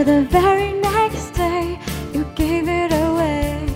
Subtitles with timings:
[0.00, 1.78] The very next day,
[2.14, 3.66] you gave it away.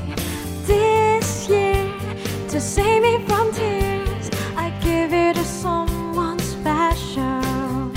[0.65, 1.85] This year,
[2.49, 7.93] to save me from tears, I give it to someone special.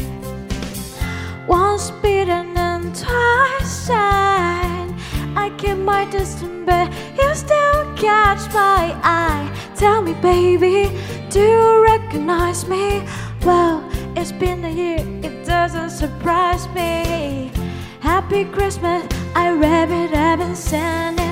[1.48, 4.94] Once bitten and twice sad.
[5.38, 9.50] I keep my distance, but you still catch my eye.
[9.78, 10.92] Tell me, baby,
[11.30, 13.04] do you recognize me?
[13.46, 16.97] Well, it's been a year, it doesn't surprise me.
[18.30, 21.27] Happy Christmas, I rabbit, rabbit, Santa.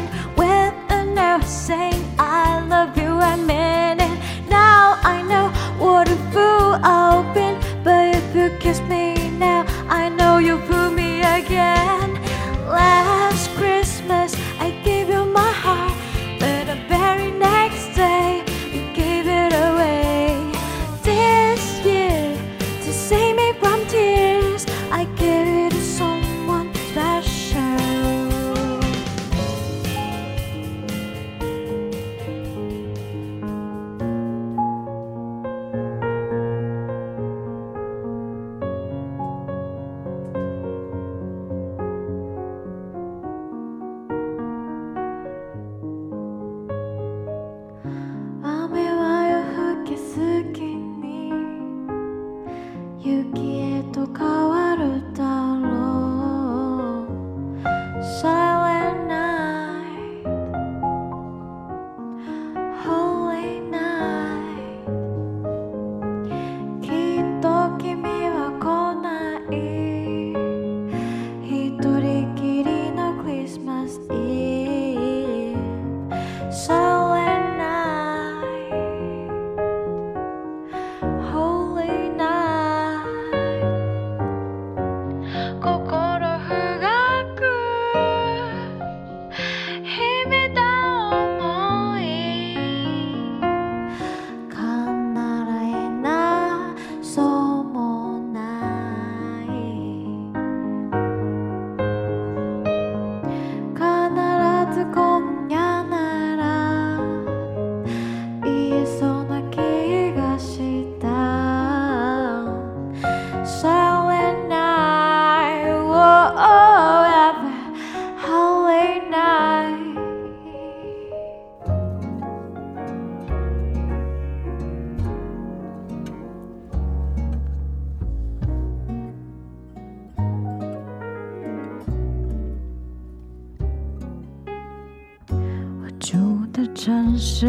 [136.76, 137.48] 城市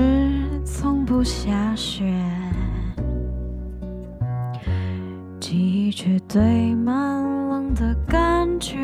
[0.64, 2.14] 从不下雪，
[5.40, 6.94] 记忆却堆满
[7.48, 8.78] 冷的感觉。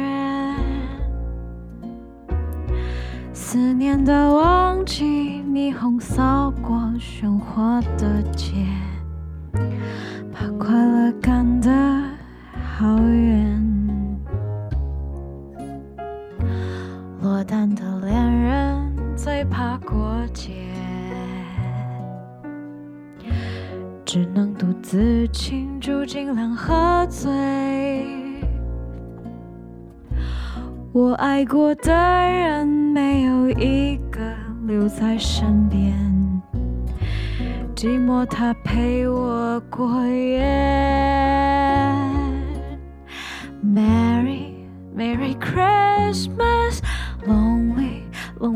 [3.32, 5.04] 思念的旺季，
[5.44, 8.66] 霓虹扫过喧哗的街，
[19.25, 20.50] 最怕过节，
[24.05, 27.31] 只能独自庆祝，尽量喝醉。
[30.93, 34.19] 我爱过的人没有一个
[34.66, 35.97] 留在身边，
[37.77, 40.43] 寂寞它陪我过夜。
[43.65, 44.66] Merry
[44.97, 46.51] Merry Christmas。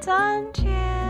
[0.00, 1.09] 诞节？